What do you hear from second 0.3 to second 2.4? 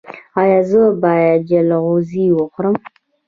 ایا زه باید جلغوزي